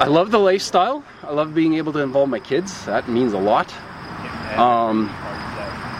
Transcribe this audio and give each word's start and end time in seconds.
I 0.00 0.06
love 0.06 0.30
the 0.30 0.38
lifestyle. 0.38 1.02
I 1.24 1.32
love 1.32 1.54
being 1.54 1.74
able 1.74 1.92
to 1.94 1.98
involve 1.98 2.28
my 2.28 2.38
kids. 2.38 2.84
That 2.86 3.08
means 3.08 3.32
a 3.32 3.38
lot. 3.38 3.74
Um, 4.56 5.10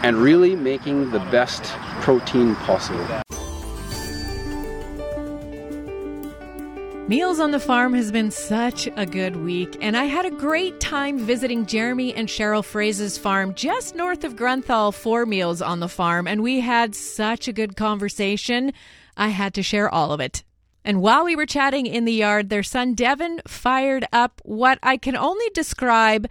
and 0.03 0.15
really 0.15 0.55
making 0.55 1.11
the 1.11 1.19
best 1.19 1.63
protein 1.99 2.55
possible. 2.55 3.05
Meals 7.09 7.41
on 7.41 7.51
the 7.51 7.59
Farm 7.59 7.93
has 7.93 8.09
been 8.09 8.31
such 8.31 8.87
a 8.95 9.05
good 9.05 9.35
week, 9.35 9.77
and 9.81 9.97
I 9.97 10.05
had 10.05 10.25
a 10.25 10.31
great 10.31 10.79
time 10.79 11.17
visiting 11.17 11.65
Jeremy 11.65 12.13
and 12.13 12.29
Cheryl 12.29 12.63
Froese's 12.63 13.17
farm 13.17 13.53
just 13.53 13.95
north 13.95 14.23
of 14.23 14.35
Grunthal 14.35 14.93
for 14.93 15.25
Meals 15.25 15.61
on 15.61 15.81
the 15.81 15.89
Farm, 15.89 16.25
and 16.25 16.41
we 16.41 16.61
had 16.61 16.95
such 16.95 17.47
a 17.47 17.53
good 17.53 17.75
conversation. 17.75 18.71
I 19.17 19.29
had 19.29 19.55
to 19.55 19.63
share 19.63 19.89
all 19.93 20.13
of 20.13 20.21
it. 20.21 20.43
And 20.83 21.01
while 21.01 21.25
we 21.25 21.35
were 21.35 21.45
chatting 21.45 21.85
in 21.85 22.05
the 22.05 22.13
yard, 22.13 22.49
their 22.49 22.63
son 22.63 22.93
Devin 22.93 23.41
fired 23.47 24.07
up 24.11 24.41
what 24.43 24.79
I 24.81 24.97
can 24.97 25.15
only 25.15 25.49
describe 25.53 26.27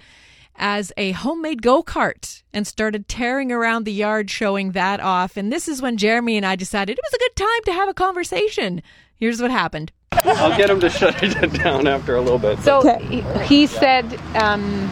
as 0.57 0.93
a 0.97 1.12
homemade 1.12 1.62
go 1.62 1.83
kart 1.83 2.43
and 2.52 2.66
started 2.66 3.09
tearing 3.09 3.52
around 3.52 3.84
the 3.84 3.93
yard 3.93 4.30
showing 4.30 4.73
that 4.73 5.01
off. 5.01 5.37
And 5.37 5.52
this 5.52 5.69
is 5.69 5.80
when 5.80 5.97
Jeremy 5.97 6.37
and 6.37 6.45
I 6.45 6.57
decided 6.57 6.98
it 6.98 7.05
was 7.05 7.15
a 7.15 7.19
good 7.19 7.37
time 7.37 7.65
to 7.66 7.73
have 7.73 7.88
a 7.88 7.95
conversation. 7.95 8.83
Here's 9.15 9.41
what 9.41 9.51
happened. 9.51 9.93
I'll 10.12 10.57
get 10.57 10.69
him 10.69 10.80
to 10.80 10.91
shut 10.91 11.23
it 11.23 11.52
down 11.52 11.87
after 11.87 12.16
a 12.16 12.21
little 12.21 12.38
bit. 12.38 12.59
So 12.60 12.99
he, 12.99 13.21
he 13.45 13.66
said, 13.66 14.12
um, 14.35 14.88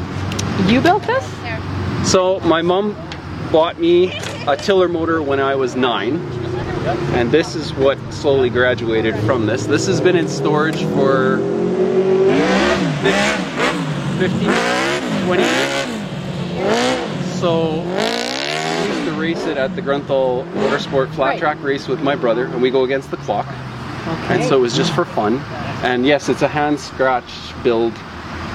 you 0.68 0.80
built 0.80 1.02
this? 1.02 1.24
So 2.10 2.40
my 2.40 2.62
mom 2.62 2.94
bought 3.50 3.78
me 3.78 4.16
a 4.46 4.56
tiller 4.56 4.88
motor 4.88 5.20
when 5.20 5.40
I 5.40 5.54
was 5.56 5.74
nine. 5.74 6.45
And 6.86 7.32
this 7.32 7.56
is 7.56 7.74
what 7.74 7.98
slowly 8.12 8.48
graduated 8.48 9.16
from 9.20 9.46
this. 9.46 9.66
This 9.66 9.86
has 9.86 10.00
been 10.00 10.14
in 10.14 10.28
storage 10.28 10.84
for 10.84 11.38
15, 14.18 15.26
20 15.26 15.42
years. 15.42 15.60
So 17.40 17.82
I 17.82 18.86
used 18.88 19.04
to 19.04 19.12
race 19.20 19.46
it 19.46 19.56
at 19.56 19.74
the 19.74 19.82
Grunthal 19.82 20.44
Motorsport 20.52 21.12
flat 21.14 21.30
Right. 21.30 21.38
track 21.40 21.60
race 21.62 21.88
with 21.88 22.00
my 22.02 22.14
brother, 22.14 22.44
and 22.46 22.62
we 22.62 22.70
go 22.70 22.84
against 22.84 23.10
the 23.10 23.16
clock. 23.18 23.46
Okay. 23.48 24.34
And 24.34 24.44
so 24.44 24.56
it 24.58 24.60
was 24.60 24.76
just 24.76 24.92
for 24.92 25.04
fun. 25.04 25.38
And 25.82 26.06
yes, 26.06 26.28
it's 26.28 26.42
a 26.42 26.48
hand 26.48 26.78
scratch 26.78 27.24
build. 27.64 27.92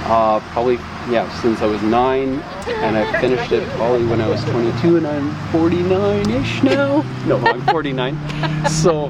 Uh, 0.03 0.39
probably, 0.51 0.75
yeah, 1.09 1.29
since 1.41 1.61
I 1.61 1.67
was 1.67 1.81
nine, 1.83 2.39
and 2.67 2.97
I 2.97 3.21
finished 3.21 3.51
it 3.51 3.67
probably 3.69 4.05
when 4.07 4.19
I 4.19 4.27
was 4.27 4.43
22, 4.45 4.97
and 4.97 5.07
I'm 5.07 5.31
49-ish 5.51 6.63
now. 6.63 7.01
No, 7.25 7.37
I'm 7.37 7.61
49. 7.67 8.67
so 8.67 9.05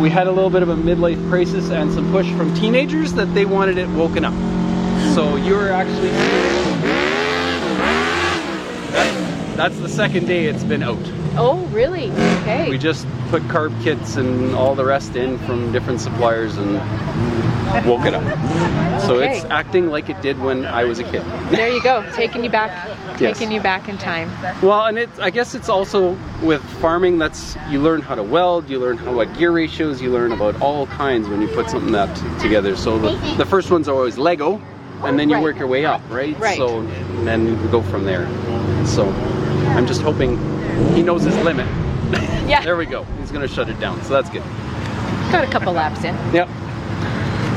we 0.00 0.10
had 0.10 0.26
a 0.26 0.32
little 0.32 0.50
bit 0.50 0.62
of 0.62 0.68
a 0.68 0.74
midlife 0.74 1.28
crisis 1.28 1.70
and 1.70 1.92
some 1.92 2.10
push 2.10 2.30
from 2.32 2.52
teenagers 2.54 3.12
that 3.14 3.32
they 3.34 3.44
wanted 3.44 3.78
it 3.78 3.88
woken 3.90 4.24
up. 4.24 4.34
So 5.14 5.36
you're 5.36 5.70
actually 5.70 6.10
that's, 9.56 9.78
the 9.78 9.88
second 9.88 10.26
day 10.26 10.46
it's 10.46 10.64
been 10.64 10.82
out. 10.82 10.98
oh, 11.36 11.64
really? 11.72 12.10
Okay. 12.12 12.68
We 12.70 12.78
just 12.78 13.06
put 13.30 13.42
carb 13.44 13.72
kits 13.82 14.16
and 14.16 14.54
all 14.54 14.74
the 14.74 14.84
rest 14.84 15.16
in 15.16 15.38
from 15.40 15.72
different 15.72 16.00
suppliers 16.00 16.56
and 16.56 16.74
woke 17.86 18.04
it 18.06 18.14
up. 18.14 18.22
So 19.02 19.16
Okay. 19.16 19.36
it's 19.38 19.44
acting 19.46 19.88
like 19.90 20.08
it 20.08 20.20
did 20.22 20.38
when 20.40 20.64
I 20.64 20.84
was 20.84 20.98
a 20.98 21.04
kid. 21.04 21.22
there 21.50 21.68
you 21.70 21.82
go. 21.82 22.04
Taking 22.14 22.44
you 22.44 22.50
back, 22.50 22.70
Yes. 23.20 23.38
taking 23.38 23.52
you 23.52 23.60
back 23.60 23.88
in 23.88 23.96
time. 23.98 24.30
Well, 24.62 24.86
and 24.86 24.98
it's 24.98 25.18
I 25.18 25.30
guess 25.30 25.54
it's 25.54 25.68
also 25.68 26.16
with 26.42 26.62
farming 26.80 27.18
that's 27.18 27.56
you 27.70 27.80
learn 27.80 28.02
how 28.02 28.14
to 28.14 28.22
weld, 28.22 28.68
you 28.70 28.78
learn 28.78 28.98
how 28.98 29.12
what 29.12 29.32
gear 29.36 29.50
ratios, 29.52 30.00
you 30.00 30.10
learn 30.10 30.32
about 30.32 30.60
all 30.60 30.86
kinds 30.86 31.28
when 31.28 31.40
you 31.42 31.48
put 31.48 31.68
something 31.70 31.92
that 31.92 32.14
t- 32.16 32.22
together. 32.42 32.76
So 32.76 32.98
the, 32.98 33.10
the 33.36 33.46
first 33.46 33.70
ones 33.70 33.88
are 33.88 33.94
always 33.94 34.18
Lego, 34.18 34.60
and 35.02 35.18
then 35.18 35.28
you 35.28 35.36
Right. 35.36 35.44
work 35.44 35.58
your 35.58 35.68
way 35.68 35.84
up, 35.84 36.02
right? 36.10 36.38
Right. 36.38 36.56
So 36.56 36.80
and 36.80 37.26
then 37.26 37.46
you 37.46 37.56
go 37.68 37.82
from 37.82 38.04
there. 38.04 38.26
So 38.86 39.04
I'm 39.76 39.86
just 39.86 40.02
hoping 40.02 40.36
he 40.94 41.02
knows 41.02 41.22
his 41.24 41.36
limit. 41.38 41.66
Yeah. 42.44 42.60
There 42.62 42.76
we 42.76 42.84
go. 42.84 43.04
He's 43.18 43.32
gonna 43.32 43.48
shut 43.48 43.70
it 43.70 43.80
down, 43.80 44.02
so 44.02 44.12
that's 44.12 44.28
good. 44.28 44.42
Got 45.32 45.44
a 45.44 45.50
couple 45.50 45.72
laps 45.72 46.04
in. 46.04 46.14
Yep. 46.34 46.46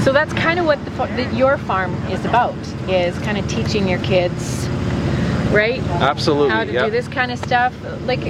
So 0.02 0.14
that's 0.14 0.32
kind 0.34 0.60
of 0.62 0.66
what 0.66 0.84
the, 0.86 0.92
that 0.92 1.34
your 1.36 1.58
farm 1.58 1.94
is 2.10 2.24
about, 2.24 2.56
is 2.88 3.18
kind 3.20 3.38
of 3.38 3.46
teaching 3.50 3.86
your 3.86 4.00
kids, 4.00 4.66
right? 5.52 5.82
Absolutely. 6.00 6.52
How 6.52 6.64
to 6.64 6.72
yeah. 6.72 6.86
do 6.86 6.92
this 6.92 7.10
kind 7.10 7.34
of 7.34 7.38
stuff. 7.40 7.76
Like, 8.06 8.22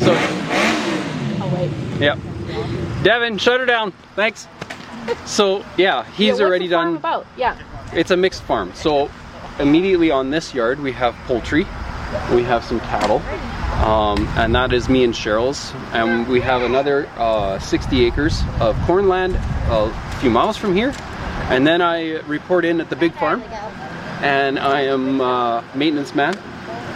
So 0.00 0.14
oh 0.16 1.50
wait. 1.56 2.00
Yep. 2.00 2.18
Devin, 3.02 3.36
shut 3.38 3.58
her 3.58 3.66
down. 3.66 3.92
Thanks. 4.14 4.46
So 5.26 5.64
yeah, 5.76 6.04
he's 6.12 6.18
Yeah, 6.18 6.32
what's 6.32 6.40
already 6.40 6.68
the 6.68 6.76
farm 6.76 6.86
done. 6.90 6.96
about? 6.96 7.26
Yeah. 7.36 7.58
It's 7.92 8.12
a 8.12 8.16
mixed 8.16 8.42
farm. 8.44 8.72
So 8.74 9.10
immediately 9.58 10.10
on 10.12 10.30
this 10.30 10.54
yard 10.54 10.78
we 10.80 10.92
have 10.92 11.14
poultry, 11.26 11.66
we 12.32 12.42
have 12.44 12.64
some 12.64 12.80
cattle, 12.80 13.18
um, 13.84 14.26
and 14.36 14.54
that 14.54 14.72
is 14.72 14.88
me 14.88 15.04
and 15.04 15.14
Cheryl's. 15.14 15.72
And 15.92 16.26
we 16.28 16.40
have 16.40 16.62
another 16.62 17.08
uh, 17.16 17.58
60 17.58 18.04
acres 18.04 18.42
of 18.60 18.76
corn 18.82 19.08
land 19.08 19.36
a 19.68 19.92
few 20.20 20.30
miles 20.30 20.56
from 20.56 20.74
here. 20.74 20.92
And 21.50 21.66
then 21.66 21.82
I 21.82 22.20
report 22.22 22.64
in 22.64 22.80
at 22.80 22.90
the 22.90 22.96
big 22.96 23.12
farm, 23.14 23.42
and 24.22 24.58
I 24.58 24.82
am 24.82 25.20
uh, 25.20 25.62
maintenance 25.74 26.14
man. 26.14 26.36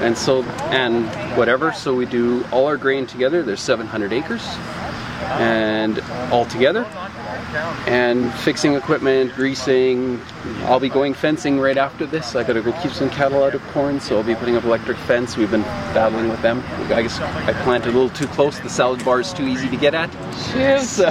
And 0.01 0.17
so, 0.17 0.43
and 0.71 1.07
whatever, 1.37 1.73
so 1.73 1.95
we 1.95 2.07
do 2.07 2.45
all 2.53 2.67
our 2.67 2.77
grain 2.77 3.07
together. 3.07 3.43
There's 3.43 3.61
700 3.61 4.13
acres, 4.13 4.47
and 5.39 6.01
all 6.31 6.47
together 6.47 6.87
and 7.87 8.33
fixing 8.35 8.75
equipment, 8.75 9.35
greasing. 9.35 10.21
I'll 10.63 10.81
be 10.81 10.89
going 10.89 11.15
fencing 11.15 11.59
right 11.59 11.77
after 11.77 12.07
this. 12.07 12.35
I 12.35 12.45
gotta 12.45 12.63
go 12.63 12.73
keep 12.83 12.93
some 12.93 13.11
cattle 13.11 13.43
out 13.43 13.55
of 13.55 13.63
corn, 13.69 14.01
so 14.01 14.17
I'll 14.17 14.23
be 14.23 14.35
putting 14.35 14.57
up 14.57 14.65
electric 14.65 14.97
fence. 14.99 15.37
We've 15.37 15.51
been 15.51 15.63
battling 15.63 16.29
with 16.29 16.41
them. 16.43 16.63
I 16.93 17.03
guess 17.03 17.19
I 17.21 17.53
planted 17.65 17.91
a 17.91 17.93
little 17.93 18.11
too 18.11 18.27
close. 18.29 18.59
The 18.61 18.69
salad 18.69 19.05
bar 19.05 19.21
is 19.21 19.33
too 19.33 19.47
easy 19.47 19.69
to 19.69 19.77
get 19.77 19.95
at. 19.95 20.11
So, 20.81 21.11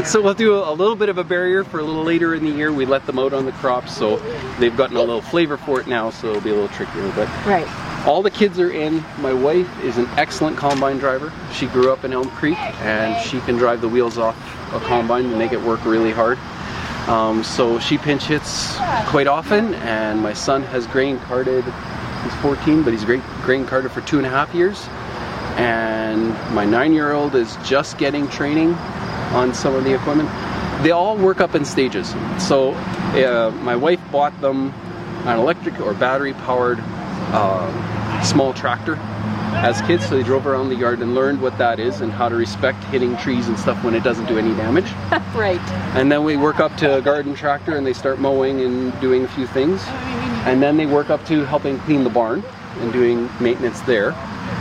so 0.04 0.22
we'll 0.22 0.34
do 0.34 0.54
a, 0.54 0.72
a 0.72 0.74
little 0.74 0.96
bit 0.96 1.08
of 1.08 1.18
a 1.18 1.24
barrier 1.24 1.64
for 1.64 1.80
a 1.80 1.82
little 1.82 2.04
later 2.04 2.34
in 2.34 2.44
the 2.44 2.50
year. 2.50 2.72
We 2.72 2.86
let 2.86 3.06
them 3.06 3.18
out 3.18 3.32
on 3.32 3.44
the 3.44 3.52
crops, 3.52 3.96
so 3.96 4.16
they've 4.58 4.76
gotten 4.76 4.96
a 4.96 5.00
little 5.00 5.22
flavor 5.22 5.56
for 5.56 5.80
it 5.80 5.86
now. 5.86 6.10
So 6.10 6.28
it'll 6.30 6.42
be 6.42 6.50
a 6.50 6.54
little 6.54 6.68
trickier, 6.68 7.10
but 7.16 7.28
Right. 7.46 7.66
All 8.06 8.22
the 8.22 8.30
kids 8.30 8.58
are 8.58 8.70
in. 8.70 9.04
My 9.18 9.32
wife 9.32 9.68
is 9.82 9.98
an 9.98 10.06
excellent 10.16 10.56
combine 10.56 10.98
driver. 10.98 11.32
She 11.52 11.66
grew 11.66 11.92
up 11.92 12.04
in 12.04 12.12
Elm 12.12 12.30
Creek 12.30 12.58
and 12.58 13.20
she 13.26 13.40
can 13.40 13.56
drive 13.56 13.80
the 13.80 13.88
wheels 13.88 14.18
off 14.18 14.36
a 14.72 14.80
combine 14.80 15.26
and 15.26 15.38
make 15.38 15.52
it 15.52 15.60
work 15.60 15.84
really 15.84 16.12
hard. 16.12 16.38
Um, 17.08 17.42
so 17.42 17.78
she 17.78 17.96
pinch 17.96 18.24
hits 18.24 18.76
quite 19.06 19.26
often, 19.26 19.72
and 19.74 20.20
my 20.20 20.34
son 20.34 20.62
has 20.64 20.86
grain 20.86 21.18
carded. 21.20 21.64
He's 22.22 22.34
14, 22.42 22.82
but 22.82 22.92
he's 22.92 23.04
great 23.04 23.22
grain 23.42 23.66
carded 23.66 23.92
for 23.92 24.02
two 24.02 24.18
and 24.18 24.26
a 24.26 24.30
half 24.30 24.54
years. 24.54 24.86
And 25.56 26.28
my 26.54 26.66
nine-year-old 26.66 27.34
is 27.34 27.56
just 27.64 27.96
getting 27.96 28.28
training 28.28 28.74
on 29.32 29.54
some 29.54 29.74
of 29.74 29.84
the 29.84 29.94
equipment. 29.94 30.28
They 30.82 30.90
all 30.90 31.16
work 31.16 31.40
up 31.40 31.54
in 31.54 31.64
stages. 31.64 32.14
So 32.38 32.72
uh, 32.74 33.52
my 33.62 33.74
wife 33.74 34.00
bought 34.12 34.38
them 34.42 34.72
an 35.24 35.38
electric 35.38 35.80
or 35.80 35.94
battery-powered 35.94 36.78
uh, 37.32 38.22
small 38.22 38.52
tractor 38.52 38.96
as 39.56 39.80
kids, 39.82 40.08
so 40.08 40.16
they 40.16 40.22
drove 40.22 40.46
around 40.46 40.68
the 40.68 40.76
yard 40.76 41.00
and 41.00 41.14
learned 41.14 41.40
what 41.40 41.56
that 41.58 41.80
is 41.80 42.00
and 42.00 42.12
how 42.12 42.28
to 42.28 42.36
respect 42.36 42.82
hitting 42.84 43.16
trees 43.16 43.48
and 43.48 43.58
stuff 43.58 43.82
when 43.82 43.94
it 43.94 44.04
doesn't 44.04 44.26
do 44.26 44.38
any 44.38 44.54
damage. 44.54 44.86
Right. 45.34 45.60
And 45.94 46.10
then 46.10 46.24
we 46.24 46.36
work 46.36 46.58
up 46.58 46.76
to 46.78 46.96
a 46.96 47.02
garden 47.02 47.34
tractor 47.34 47.76
and 47.76 47.86
they 47.86 47.92
start 47.92 48.18
mowing 48.18 48.60
and 48.60 48.98
doing 49.00 49.24
a 49.24 49.28
few 49.28 49.46
things. 49.46 49.80
And 50.46 50.60
then 50.60 50.76
they 50.76 50.86
work 50.86 51.10
up 51.10 51.24
to 51.26 51.44
helping 51.44 51.78
clean 51.80 52.02
the 52.02 52.10
barn 52.10 52.42
and 52.78 52.92
doing 52.92 53.28
maintenance 53.40 53.80
there. 53.82 54.12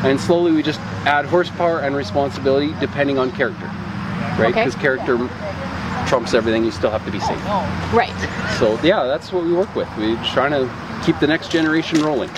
And 0.03 0.19
slowly 0.19 0.51
we 0.51 0.61
just 0.61 0.79
add 1.07 1.25
horsepower 1.25 1.79
and 1.79 1.95
responsibility 1.95 2.75
depending 2.79 3.17
on 3.17 3.31
character, 3.31 3.65
right? 4.37 4.49
Okay. 4.51 4.65
Because 4.65 4.75
character 4.75 5.17
trumps 6.07 6.33
everything, 6.33 6.63
you 6.63 6.71
still 6.71 6.91
have 6.91 7.05
to 7.05 7.11
be 7.11 7.19
safe. 7.19 7.43
Right. 7.93 8.13
So 8.59 8.79
yeah, 8.83 9.05
that's 9.05 9.31
what 9.31 9.43
we 9.43 9.53
work 9.53 9.73
with. 9.75 9.87
We're 9.97 10.21
trying 10.25 10.51
to 10.51 10.69
keep 11.05 11.19
the 11.19 11.27
next 11.27 11.49
generation 11.49 12.01
rolling. 12.01 12.29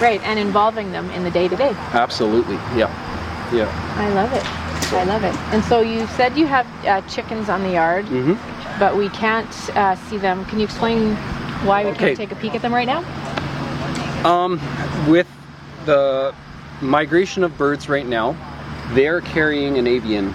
Right. 0.00 0.20
And 0.22 0.38
involving 0.38 0.92
them 0.92 1.10
in 1.10 1.24
the 1.24 1.30
day 1.30 1.48
to 1.48 1.56
day. 1.56 1.70
Absolutely, 1.92 2.56
yeah. 2.76 2.88
Yeah. 3.52 3.68
I 3.96 4.08
love 4.10 4.32
it. 4.32 4.44
I 4.92 5.04
love 5.04 5.24
it. 5.24 5.34
And 5.54 5.64
so 5.64 5.80
you 5.80 6.06
said 6.08 6.36
you 6.36 6.46
have 6.46 6.66
uh, 6.84 7.00
chickens 7.08 7.48
on 7.48 7.62
the 7.62 7.72
yard, 7.72 8.06
hmm 8.06 8.34
but 8.78 8.96
we 8.96 9.10
can't 9.10 9.76
uh, 9.76 9.94
see 10.08 10.16
them. 10.16 10.44
Can 10.46 10.58
you 10.58 10.64
explain 10.64 11.14
why 11.66 11.84
we 11.84 11.90
Okay. 11.90 11.98
can't 11.98 12.16
take 12.16 12.32
a 12.32 12.36
peek 12.36 12.54
at 12.54 12.62
them 12.62 12.72
right 12.72 12.86
now? 12.86 13.04
Um, 14.24 14.58
with 15.06 15.26
the 15.84 16.34
migration 16.80 17.44
of 17.44 17.58
birds 17.58 17.90
right 17.90 18.06
now, 18.06 18.34
they're 18.92 19.20
carrying 19.20 19.76
an 19.76 19.86
avian 19.86 20.32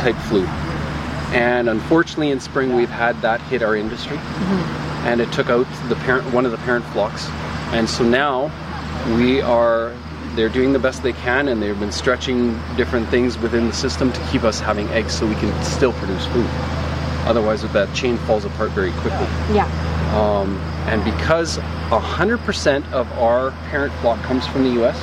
type 0.00 0.16
flu. 0.28 0.44
And 1.32 1.68
unfortunately, 1.68 2.30
in 2.30 2.40
spring, 2.40 2.74
we've 2.74 2.90
had 2.90 3.20
that 3.22 3.40
hit 3.42 3.62
our 3.62 3.76
industry, 3.76 4.16
and 5.04 5.20
it 5.20 5.30
took 5.32 5.48
out 5.48 5.66
the 5.88 5.96
parent, 5.96 6.32
one 6.32 6.46
of 6.46 6.50
the 6.50 6.58
parent 6.58 6.84
flocks. 6.86 7.28
And 7.72 7.88
so 7.88 8.02
now 8.02 8.50
we 9.12 9.40
are, 9.40 9.94
they're 10.34 10.48
doing 10.48 10.72
the 10.72 10.78
best 10.78 11.02
they 11.02 11.12
can, 11.12 11.48
and 11.48 11.62
they've 11.62 11.78
been 11.78 11.92
stretching 11.92 12.58
different 12.76 13.08
things 13.08 13.38
within 13.38 13.66
the 13.66 13.72
system 13.72 14.12
to 14.12 14.20
keep 14.28 14.44
us 14.44 14.60
having 14.60 14.88
eggs 14.88 15.12
so 15.12 15.26
we 15.26 15.34
can 15.34 15.64
still 15.64 15.92
produce 15.94 16.26
food. 16.26 16.46
Otherwise, 17.26 17.62
that 17.62 17.94
chain 17.94 18.18
falls 18.18 18.44
apart 18.44 18.70
very 18.72 18.92
quickly. 18.92 19.26
Yeah. 19.54 19.64
Um, 20.14 20.56
and 20.88 21.02
because 21.04 21.58
100% 21.58 22.92
of 22.92 23.10
our 23.12 23.50
parent 23.70 23.92
flock 23.94 24.20
comes 24.22 24.46
from 24.46 24.64
the 24.64 24.70
U.S., 24.74 24.98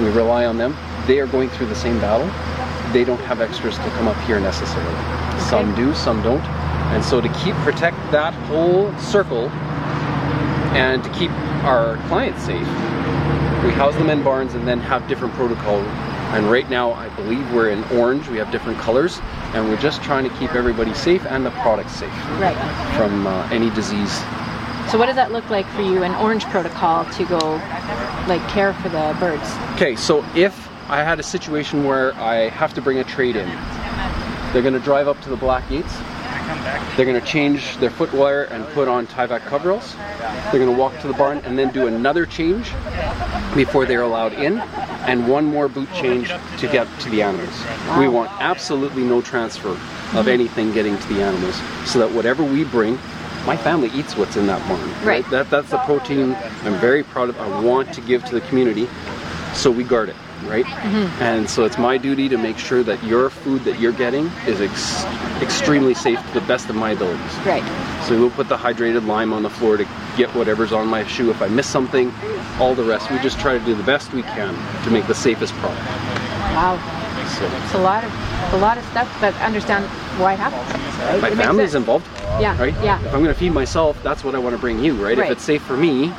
we 0.00 0.08
rely 0.10 0.44
on 0.44 0.58
them. 0.58 0.76
They 1.06 1.20
are 1.20 1.26
going 1.26 1.48
through 1.50 1.66
the 1.66 1.74
same 1.74 1.98
battle. 2.00 2.26
They 2.92 3.04
don't 3.04 3.20
have 3.22 3.40
extras 3.40 3.76
to 3.78 3.90
come 3.90 4.08
up 4.08 4.20
here 4.24 4.40
necessarily. 4.40 5.40
Some 5.40 5.74
do, 5.74 5.94
some 5.94 6.22
don't. 6.22 6.44
And 6.92 7.02
so 7.02 7.20
to 7.20 7.28
keep 7.42 7.54
protect 7.56 7.96
that 8.12 8.34
whole 8.34 8.96
circle 8.98 9.48
and 10.74 11.02
to 11.02 11.10
keep 11.10 11.30
our 11.64 11.96
clients 12.08 12.44
safe, 12.44 12.66
we 13.64 13.70
house 13.70 13.94
them 13.94 14.10
in 14.10 14.22
barns 14.22 14.54
and 14.54 14.66
then 14.66 14.80
have 14.80 15.06
different 15.08 15.34
protocol. 15.34 15.78
And 16.34 16.50
right 16.50 16.68
now, 16.68 16.92
I 16.94 17.08
believe 17.10 17.52
we're 17.52 17.70
in 17.70 17.84
orange. 17.96 18.26
We 18.28 18.38
have 18.38 18.50
different 18.50 18.78
colors, 18.78 19.20
and 19.54 19.68
we're 19.68 19.76
just 19.80 20.02
trying 20.02 20.28
to 20.28 20.34
keep 20.36 20.54
everybody 20.54 20.94
safe 20.94 21.24
and 21.26 21.44
the 21.44 21.50
product 21.50 21.90
safe 21.90 22.10
Right. 22.40 22.56
from 22.96 23.26
uh, 23.26 23.48
any 23.50 23.70
disease. 23.70 24.12
So 24.90 24.98
what 24.98 25.06
does 25.06 25.16
that 25.16 25.30
look 25.30 25.48
like 25.50 25.66
for 25.70 25.82
you? 25.82 26.02
An 26.02 26.14
orange 26.16 26.44
protocol 26.46 27.04
to 27.04 27.24
go, 27.24 27.38
like, 28.26 28.46
care 28.48 28.72
for 28.74 28.88
the 28.88 29.16
birds. 29.20 29.48
Okay, 29.74 29.94
so 29.94 30.24
if 30.34 30.68
I 30.90 31.02
had 31.04 31.20
a 31.20 31.22
situation 31.22 31.84
where 31.84 32.14
I 32.14 32.48
have 32.48 32.74
to 32.74 32.82
bring 32.82 32.98
a 32.98 33.04
trade 33.04 33.36
in, 33.36 33.46
they're 34.52 34.62
going 34.62 34.74
to 34.74 34.80
drive 34.80 35.06
up 35.06 35.20
to 35.22 35.28
the 35.28 35.36
black 35.36 35.68
gates. 35.68 35.94
They're 36.96 37.06
going 37.06 37.20
to 37.20 37.26
change 37.26 37.76
their 37.78 37.90
footwear 37.90 38.44
and 38.52 38.66
put 38.68 38.88
on 38.88 39.06
Tyvek 39.06 39.40
coveralls. 39.46 39.96
They're 40.50 40.60
going 40.60 40.72
to 40.72 40.78
walk 40.78 40.98
to 41.00 41.08
the 41.08 41.14
barn 41.14 41.38
and 41.38 41.58
then 41.58 41.72
do 41.72 41.86
another 41.86 42.26
change 42.26 42.72
before 43.54 43.86
they're 43.86 44.02
allowed 44.02 44.32
in, 44.34 44.58
and 44.58 45.28
one 45.28 45.44
more 45.44 45.68
boot 45.68 45.88
change 45.94 46.28
to 46.58 46.68
get 46.68 46.86
to 47.00 47.10
the 47.10 47.22
animals. 47.22 47.54
We 47.98 48.08
want 48.08 48.30
absolutely 48.40 49.04
no 49.04 49.20
transfer 49.20 49.76
of 50.14 50.28
anything 50.28 50.72
getting 50.72 50.98
to 50.98 51.08
the 51.08 51.22
animals, 51.22 51.60
so 51.86 51.98
that 51.98 52.10
whatever 52.10 52.44
we 52.44 52.64
bring, 52.64 52.98
my 53.46 53.56
family 53.56 53.90
eats 53.94 54.16
what's 54.16 54.36
in 54.36 54.46
that 54.46 54.66
barn. 54.68 55.06
Right. 55.06 55.28
That 55.30 55.50
that's 55.50 55.70
the 55.70 55.78
protein 55.78 56.34
I'm 56.62 56.78
very 56.80 57.02
proud 57.02 57.28
of. 57.28 57.40
I 57.40 57.60
want 57.60 57.92
to 57.94 58.00
give 58.00 58.24
to 58.26 58.34
the 58.34 58.40
community, 58.42 58.88
so 59.54 59.70
we 59.70 59.84
guard 59.84 60.10
it. 60.10 60.16
Right, 60.46 60.64
mm-hmm. 60.66 61.22
and 61.22 61.48
so 61.48 61.64
it's 61.64 61.78
my 61.78 61.96
duty 61.98 62.28
to 62.28 62.36
make 62.36 62.58
sure 62.58 62.82
that 62.82 63.02
your 63.04 63.30
food 63.30 63.64
that 63.64 63.78
you're 63.80 63.92
getting 63.92 64.26
is 64.46 64.60
ex- 64.60 65.04
extremely 65.42 65.94
safe 65.94 66.18
to 66.28 66.34
the 66.40 66.46
best 66.46 66.68
of 66.68 66.76
my 66.76 66.90
abilities. 66.90 67.34
Right. 67.46 67.62
So 68.06 68.18
we'll 68.18 68.30
put 68.30 68.48
the 68.48 68.56
hydrated 68.56 69.06
lime 69.06 69.32
on 69.32 69.42
the 69.42 69.50
floor 69.50 69.76
to 69.76 69.84
get 70.16 70.28
whatever's 70.34 70.72
on 70.72 70.88
my 70.88 71.06
shoe. 71.06 71.30
If 71.30 71.40
I 71.40 71.48
miss 71.48 71.66
something, 71.66 72.12
all 72.58 72.74
the 72.74 72.84
rest, 72.84 73.10
we 73.10 73.18
just 73.20 73.38
try 73.38 73.56
to 73.56 73.64
do 73.64 73.74
the 73.74 73.82
best 73.84 74.12
we 74.12 74.22
can 74.22 74.54
to 74.84 74.90
make 74.90 75.06
the 75.06 75.14
safest 75.14 75.54
product. 75.54 75.80
Wow. 76.52 76.78
So 77.38 77.46
It's 77.46 77.74
a 77.74 77.78
lot 77.78 78.04
of 78.04 78.12
a 78.52 78.58
lot 78.58 78.76
of 78.76 78.84
stuff, 78.86 79.08
but 79.20 79.34
understand 79.36 79.86
why 80.20 80.34
it 80.34 80.38
happens. 80.38 80.68
Right? 81.08 81.22
my 81.22 81.28
It 81.28 81.36
family's 81.36 81.74
involved. 81.74 82.06
Yeah, 82.40 82.58
Right? 82.60 82.74
yeah. 82.82 82.98
If 83.00 83.06
I'm 83.14 83.22
going 83.22 83.26
to 83.26 83.34
feed 83.34 83.52
myself, 83.52 84.02
that's 84.02 84.24
what 84.24 84.34
I 84.34 84.38
want 84.38 84.54
to 84.54 84.60
bring 84.60 84.78
you, 84.80 84.94
right? 84.94 85.16
Right. 85.16 85.30
If 85.30 85.38
it's 85.38 85.44
safe 85.44 85.62
for 85.62 85.76
me, 85.76 86.12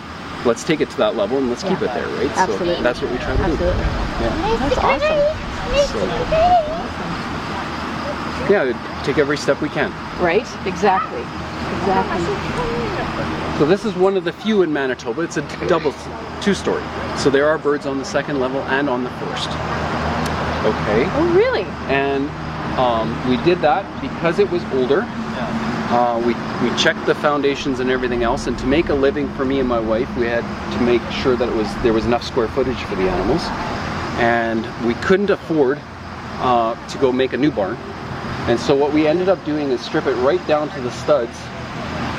let's 0.45 0.63
take 0.63 0.81
it 0.81 0.89
to 0.91 0.97
that 0.97 1.15
level 1.15 1.37
and 1.37 1.49
let's 1.49 1.63
keep 1.63 1.81
it 1.81 1.93
there, 1.93 2.07
right? 2.07 2.29
Absolutely. 2.37 2.75
So 2.75 2.83
that's 2.83 3.01
what 3.01 3.11
we 3.11 3.17
try 3.17 3.35
to 3.35 3.43
Absolutely. 3.43 3.65
do. 3.65 3.71
Yeah. 3.73 4.57
That's 4.59 4.77
awesome. 4.77 5.19
So, 5.87 5.99
yeah, 8.51 9.01
take 9.03 9.17
every 9.17 9.37
step 9.37 9.61
we 9.61 9.69
can. 9.69 9.91
Right? 10.21 10.47
Exactly. 10.65 11.21
Exactly. 11.79 12.23
So 13.57 13.65
this 13.65 13.85
is 13.85 13.93
one 13.95 14.17
of 14.17 14.23
the 14.23 14.33
few 14.33 14.63
in 14.63 14.73
Manitoba. 14.73 15.21
It's 15.21 15.37
a 15.37 15.41
double, 15.67 15.93
two-story. 16.41 16.83
So 17.17 17.29
there 17.29 17.47
are 17.47 17.57
birds 17.57 17.85
on 17.85 17.97
the 17.97 18.05
second 18.05 18.39
level 18.39 18.61
and 18.63 18.89
on 18.89 19.03
the 19.03 19.09
first. 19.11 19.49
Okay. 19.49 21.05
Oh, 21.15 21.33
really? 21.35 21.63
And 21.87 22.29
um, 22.77 23.13
we 23.29 23.37
did 23.43 23.61
that 23.61 23.85
because 24.01 24.39
it 24.39 24.49
was 24.49 24.63
older. 24.73 25.01
Uh, 25.89 26.17
we, 26.25 26.33
we 26.67 26.75
checked 26.77 27.05
the 27.05 27.13
foundations 27.13 27.79
and 27.79 27.91
everything 27.91 28.23
else, 28.23 28.47
and 28.47 28.57
to 28.57 28.65
make 28.65 28.89
a 28.89 28.93
living 28.93 29.31
for 29.35 29.45
me 29.45 29.59
and 29.59 29.67
my 29.67 29.79
wife, 29.79 30.09
we 30.17 30.25
had 30.25 30.43
to 30.73 30.83
make 30.83 31.01
sure 31.11 31.35
that 31.35 31.49
it 31.49 31.55
was 31.55 31.71
there 31.83 31.93
was 31.93 32.05
enough 32.05 32.23
square 32.23 32.47
footage 32.47 32.81
for 32.83 32.95
the 32.95 33.03
animals, 33.03 33.41
and 34.19 34.65
we 34.87 34.95
couldn't 34.95 35.29
afford 35.29 35.79
uh, 36.39 36.73
to 36.87 36.97
go 36.97 37.11
make 37.11 37.33
a 37.33 37.37
new 37.37 37.51
barn. 37.51 37.75
And 38.47 38.59
so 38.59 38.75
what 38.75 38.91
we 38.91 39.07
ended 39.07 39.29
up 39.29 39.43
doing 39.45 39.69
is 39.69 39.81
strip 39.81 40.07
it 40.07 40.15
right 40.15 40.45
down 40.47 40.69
to 40.69 40.81
the 40.81 40.91
studs 40.91 41.37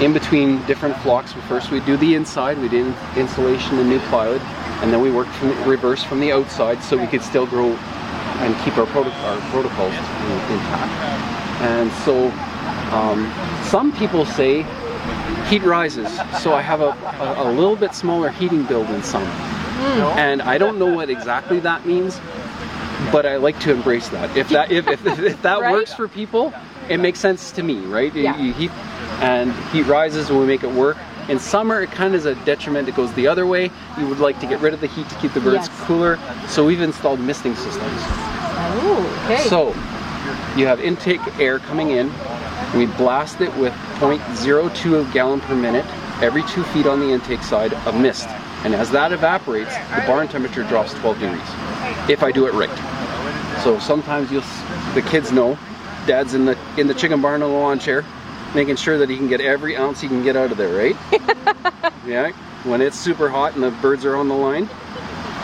in 0.01 0.13
between 0.13 0.65
different 0.67 0.97
flocks. 0.99 1.33
First 1.49 1.71
we 1.71 1.81
do 1.81 1.97
the 1.97 2.15
inside, 2.15 2.59
we 2.59 2.69
did 2.69 2.95
insulation 3.17 3.79
and 3.79 3.89
new 3.89 4.01
plywood, 4.11 4.41
and 4.83 4.93
then 4.93 5.01
we 5.01 5.11
worked 5.11 5.33
from 5.33 5.51
reverse 5.69 6.03
from 6.05 6.21
the 6.21 6.33
outside 6.33 6.83
so 6.83 6.97
we 6.97 7.07
could 7.07 7.23
still 7.23 7.47
grow 7.47 7.73
and 7.73 8.55
keep 8.65 8.77
our, 8.79 8.87
proto- 8.87 9.11
our 9.11 9.41
protocols 9.51 9.95
in- 9.95 10.53
intact. 10.53 10.93
And 11.63 11.91
so 12.05 12.31
um, 12.93 13.31
some 13.65 13.93
people 13.97 14.25
say 14.25 14.63
heat 15.49 15.63
rises, 15.63 16.09
so 16.43 16.55
I 16.55 16.63
have 16.63 16.81
a, 16.81 16.89
a, 17.21 17.51
a 17.51 17.53
little 17.53 17.77
bit 17.77 17.95
smaller 17.95 18.31
heating 18.31 18.65
bill 18.65 18.85
than 18.85 19.03
some. 19.03 19.23
And 20.19 20.41
I 20.43 20.57
don't 20.59 20.79
know 20.79 20.87
what 20.93 21.11
exactly 21.11 21.61
that 21.61 21.85
means, 21.87 22.19
but 23.13 23.27
I 23.27 23.37
like 23.37 23.59
to 23.61 23.73
embrace 23.73 24.09
that. 24.11 24.35
If 24.37 24.49
that 24.51 24.71
if, 24.73 24.89
if, 24.89 25.07
if 25.07 25.43
that 25.43 25.61
Right? 25.61 25.73
works 25.73 25.93
for 25.93 26.09
people, 26.09 26.55
it 26.89 26.99
makes 26.99 27.19
sense 27.21 27.51
to 27.53 27.63
me, 27.63 27.79
right? 27.81 28.15
Yeah. 28.15 28.37
You 28.39 28.53
heat 28.53 28.71
and 29.21 29.53
heat 29.73 29.83
rises 29.83 30.31
and 30.31 30.39
we 30.39 30.47
make 30.47 30.63
it 30.65 30.71
work. 30.71 30.97
In 31.29 31.39
summer, 31.39 31.81
it 31.83 31.91
kind 31.91 32.15
of 32.15 32.21
is 32.21 32.27
a 32.27 32.35
detriment. 32.45 32.89
It 32.89 32.95
goes 32.95 33.13
the 33.15 33.27
other 33.29 33.47
way. 33.47 33.71
You 33.99 34.07
would 34.09 34.19
like 34.21 34.39
to 34.41 34.47
get 34.47 34.61
rid 34.61 34.75
of 34.75 34.81
the 34.81 34.87
heat 34.89 35.09
to 35.09 35.15
keep 35.17 35.33
the 35.33 35.41
birds 35.41 35.69
Yes. 35.69 35.81
cooler. 35.87 36.19
So 36.49 36.65
we've 36.67 36.83
installed 36.83 37.19
misting 37.21 37.55
systems. 37.55 38.01
Oh, 38.77 39.23
okay. 39.27 39.49
So 39.49 39.69
you 40.59 40.67
have 40.67 40.81
intake 40.81 41.21
air 41.39 41.59
coming 41.61 41.91
in. 41.91 42.11
We 42.77 42.87
blast 42.87 43.41
it 43.41 43.55
with 43.57 43.73
0.02 44.01 45.13
gallon 45.13 45.41
per 45.41 45.55
minute 45.55 45.85
every 46.23 46.43
two 46.45 46.65
feet 46.65 46.87
on 46.87 47.01
the 47.01 47.11
intake 47.11 47.43
side 47.43 47.73
of 47.73 48.01
mist. 48.01 48.29
And 48.65 48.75
as 48.75 48.91
that 48.93 49.13
evaporates, 49.13 49.75
the 49.95 50.03
barn 50.07 50.29
temperature 50.29 50.65
drops 50.65 50.95
12 50.95 51.21
degrees. 51.21 51.41
If 52.09 52.23
I 52.23 52.33
do 52.33 52.47
it 52.47 52.55
right. 52.55 52.71
So 53.63 53.79
sometimes 53.79 54.31
you'll 54.31 54.43
the 54.95 55.03
kids 55.03 55.33
know 55.33 55.59
dad's 56.07 56.35
in 56.35 56.45
the 56.45 56.59
in 56.77 56.87
the 56.87 56.95
chicken 56.95 57.23
barn 57.23 57.43
on 57.43 57.51
the 57.51 57.57
lawn 57.57 57.79
chair 57.79 58.05
making 58.55 58.77
sure 58.77 58.99
that 58.99 59.11
he 59.11 59.17
can 59.17 59.29
get 59.29 59.41
every 59.41 59.77
ounce 59.77 60.01
he 60.01 60.09
can 60.09 60.23
get 60.23 60.37
out 60.37 60.53
of 60.53 60.57
there, 60.57 60.73
right? 60.75 60.97
yeah. 62.07 62.31
When 62.65 62.81
it's 62.81 62.99
super 62.99 63.29
hot 63.29 63.55
and 63.55 63.63
the 63.63 63.71
birds 63.71 64.05
are 64.05 64.17
on 64.17 64.29
the 64.29 64.35
line. 64.35 64.69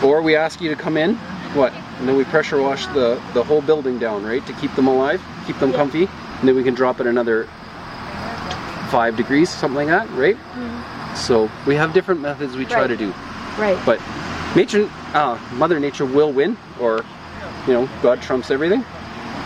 Or 0.03 0.21
we 0.21 0.35
ask 0.35 0.61
you 0.61 0.69
to 0.69 0.75
come 0.75 0.97
in, 0.97 1.15
what? 1.53 1.73
And 1.99 2.07
then 2.07 2.15
we 2.15 2.23
pressure 2.23 2.59
wash 2.59 2.87
the, 2.87 3.21
the 3.33 3.43
whole 3.43 3.61
building 3.61 3.99
down, 3.99 4.23
right? 4.23 4.45
To 4.47 4.53
keep 4.53 4.73
them 4.75 4.87
alive, 4.87 5.21
keep 5.45 5.59
them 5.59 5.73
comfy. 5.73 6.07
And 6.41 6.49
then 6.49 6.55
we 6.55 6.63
can 6.63 6.73
drop 6.73 6.99
it 6.99 7.05
another 7.05 7.47
five 8.89 9.15
degrees, 9.15 9.47
something 9.49 9.87
like 9.87 9.87
that, 9.87 10.09
right? 10.17 10.35
So 11.15 11.49
we 11.67 11.75
have 11.75 11.93
different 11.93 12.19
methods 12.19 12.57
we 12.57 12.65
try 12.65 12.81
Right. 12.81 12.87
to 12.87 12.97
do. 12.97 13.13
right. 13.59 13.77
But 13.85 14.01
nature, 14.55 14.89
uh, 15.13 15.37
Mother 15.53 15.79
Nature 15.79 16.05
will 16.05 16.31
win, 16.31 16.57
or, 16.79 17.05
you 17.67 17.73
know, 17.73 17.87
God 18.01 18.21
trumps 18.23 18.49
everything. 18.49 18.83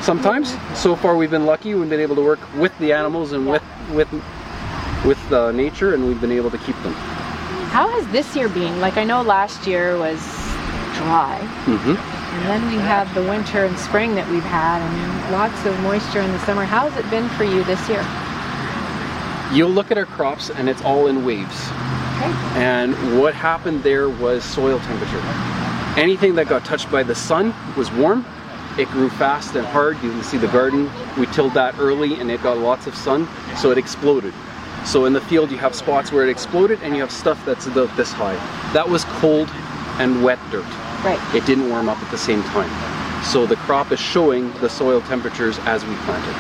Sometimes. 0.02 0.56
So 0.74 0.96
far 0.96 1.18
we've 1.18 1.32
been 1.32 1.46
lucky, 1.46 1.76
we've 1.76 1.90
been 1.90 2.00
able 2.00 2.16
to 2.16 2.22
work 2.24 2.40
with 2.56 2.78
the 2.80 2.94
animals 2.94 3.34
and 3.34 3.46
with, 3.50 3.64
with, 3.92 4.08
with 5.06 5.32
uh, 5.34 5.52
nature 5.52 5.94
and 5.96 6.08
we've 6.08 6.22
been 6.22 6.32
able 6.32 6.52
to 6.52 6.58
keep 6.60 6.82
them. 6.84 6.94
How 7.74 7.90
has 7.90 8.08
this 8.10 8.36
year 8.38 8.48
been? 8.48 8.80
Like 8.80 8.96
I 8.98 9.04
know 9.04 9.22
last 9.22 9.68
year 9.68 9.98
was 9.98 10.20
dry, 10.96 11.40
hmm 11.66 12.15
and 12.36 12.46
then 12.46 12.68
we 12.68 12.76
had 12.82 13.12
the 13.14 13.24
winter 13.24 13.66
and 13.66 13.78
spring 13.80 14.14
that 14.16 14.30
we've 14.30 14.44
had, 14.44 14.82
and 14.82 15.32
lots 15.32 15.66
of 15.66 15.80
moisture 15.80 16.20
in 16.20 16.32
the 16.32 16.40
summer. 16.40 16.66
How 16.66 16.90
has 16.90 17.04
it 17.04 17.10
been 17.10 17.30
for 17.30 17.46
you 17.46 17.64
this 17.64 17.80
year? 17.88 18.06
You'll 19.56 19.72
look 19.72 19.90
at 19.90 19.98
our 19.98 20.06
crops 20.06 20.50
and 20.50 20.68
it's 20.68 20.82
all 20.82 21.08
in 21.08 21.24
waves. 21.24 21.70
Okay. 22.18 22.32
And 22.60 23.22
what 23.22 23.34
happened 23.34 23.84
there 23.84 24.10
was 24.10 24.44
soil 24.44 24.80
temperature. 24.80 25.22
Anything 25.98 26.36
that 26.36 26.50
got 26.50 26.66
touched 26.66 26.92
by 26.92 27.04
the 27.04 27.16
sun 27.16 27.54
was 27.78 27.90
warm. 27.92 28.26
It 28.78 28.90
grew 28.90 29.10
fast 29.10 29.56
and 29.56 29.66
hard. 29.66 29.96
You 30.04 30.12
can 30.12 30.24
see 30.24 30.38
the 30.38 30.50
garden. 30.50 30.90
We 31.18 31.28
tilled 31.28 31.54
that 31.54 31.80
early 31.80 32.20
and 32.20 32.30
it 32.30 32.44
got 32.44 32.58
lots 32.58 32.86
of 32.86 32.96
sun, 32.96 33.30
so 33.56 33.72
it 33.72 33.78
exploded. 33.78 34.34
So 34.86 35.06
in 35.06 35.14
the 35.14 35.22
field, 35.22 35.52
you 35.52 35.58
have 35.58 35.74
spots 35.74 36.12
where 36.12 36.24
it 36.24 36.30
exploded 36.30 36.80
and 36.84 36.94
you 36.96 37.02
have 37.02 37.12
stuff 37.12 37.44
that's 37.46 37.66
about 37.66 37.96
this 37.96 38.12
high. 38.12 38.36
That 38.74 38.90
was 38.90 39.06
cold 39.06 39.50
and 40.00 40.22
wet 40.22 40.40
dirt. 40.52 40.66
Right. 41.06 41.36
It 41.36 41.46
didn't 41.46 41.70
warm 41.70 41.88
up 41.88 42.02
at 42.02 42.10
the 42.10 42.18
same 42.18 42.42
time. 42.44 43.24
So 43.24 43.46
the 43.46 43.56
crop 43.58 43.92
is 43.92 44.00
showing 44.00 44.52
the 44.54 44.70
soil 44.70 45.02
temperatures 45.02 45.60
as 45.60 45.86
we 45.86 45.96
planted. 45.98 46.36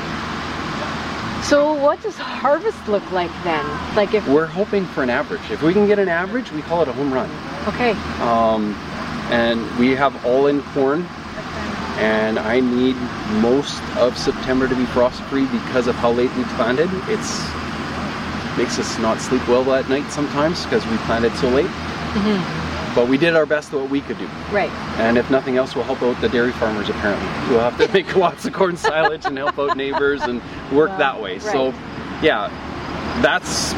So 1.45 1.73
what 1.73 2.01
does 2.01 2.17
harvest 2.17 2.87
look 2.87 3.09
like 3.11 3.31
then? 3.43 3.63
Like 3.95 4.15
if 4.15 4.27
We're 4.27 4.47
hoping 4.47 4.85
for 4.87 5.03
an 5.03 5.11
average. 5.11 5.41
If 5.51 5.61
we 5.61 5.73
can 5.73 5.85
get 5.85 5.99
an 5.99 6.09
average, 6.09 6.51
we 6.51 6.63
call 6.63 6.81
it 6.81 6.87
a 6.87 6.93
home 6.93 7.13
run. 7.13 7.29
okay, 7.67 7.91
um, 8.21 8.73
and 9.29 9.61
we 9.77 9.91
have 9.91 10.25
all 10.25 10.47
in 10.47 10.61
corn 10.73 11.07
and 11.97 12.39
I 12.39 12.59
need 12.59 12.95
most 13.41 13.81
of 13.95 14.17
September 14.17 14.67
to 14.67 14.75
be 14.75 14.85
frost 14.87 15.21
free 15.23 15.45
because 15.45 15.87
of 15.87 15.95
how 15.95 16.11
late 16.11 16.33
we 16.35 16.43
planted. 16.55 16.89
It's 17.07 17.47
makes 18.57 18.79
us 18.79 18.97
not 18.99 19.19
sleep 19.19 19.45
well 19.47 19.71
at 19.73 19.87
night 19.89 20.09
sometimes 20.11 20.63
because 20.63 20.85
we 20.87 20.97
planted 20.99 21.33
so 21.35 21.49
late. 21.49 21.69
But 22.95 23.07
we 23.07 23.17
did 23.17 23.35
our 23.35 23.45
best 23.45 23.73
at 23.73 23.79
what 23.79 23.89
we 23.89 24.01
could 24.01 24.17
do. 24.17 24.27
Right. 24.51 24.71
And 24.99 25.17
if 25.17 25.29
nothing 25.29 25.57
else, 25.57 25.75
we'll 25.75 25.83
help 25.85 26.01
out 26.01 26.19
the 26.21 26.29
dairy 26.29 26.53
farmers 26.53 26.89
apparently. 26.89 27.27
We'll 27.53 27.69
have 27.69 27.77
to 27.79 27.87
make 27.93 28.15
lots 28.15 28.45
of 28.45 28.53
corn 28.53 28.77
silage 28.77 29.25
and 29.25 29.37
help 29.37 29.59
out 29.59 29.75
neighbors 29.77 30.21
and 30.23 30.41
work 30.71 30.89
Wow. 30.91 30.97
that 30.97 31.21
way. 31.21 31.39
So, 31.39 31.73
yeah, 32.21 32.49
that's 33.21 33.73